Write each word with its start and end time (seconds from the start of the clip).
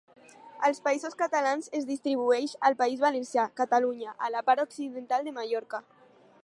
Als 0.67 0.79
Països 0.85 1.17
Catalans 1.19 1.67
es 1.79 1.85
distribueix 1.89 2.57
al 2.69 2.77
País 2.81 3.05
Valencià, 3.05 3.47
Catalunya 3.63 4.17
i 4.29 4.33
la 4.37 4.45
part 4.51 4.67
occidental 4.69 5.29
de 5.29 5.35
Mallorca. 5.39 5.89